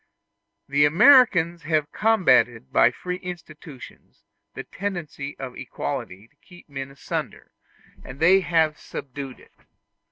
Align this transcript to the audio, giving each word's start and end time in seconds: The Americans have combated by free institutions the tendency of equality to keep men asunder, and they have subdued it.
The 0.67 0.83
Americans 0.85 1.61
have 1.61 1.91
combated 1.91 2.73
by 2.73 2.89
free 2.89 3.17
institutions 3.17 4.23
the 4.55 4.63
tendency 4.63 5.37
of 5.37 5.55
equality 5.55 6.27
to 6.27 6.35
keep 6.37 6.67
men 6.67 6.89
asunder, 6.89 7.51
and 8.03 8.19
they 8.19 8.39
have 8.39 8.79
subdued 8.79 9.39
it. 9.39 9.53